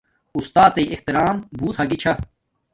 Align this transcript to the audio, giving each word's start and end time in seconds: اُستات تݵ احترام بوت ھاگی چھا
اُستات 0.37 0.71
تݵ 0.75 0.85
احترام 0.93 1.35
بوت 1.57 1.75
ھاگی 1.77 1.97
چھا 2.01 2.13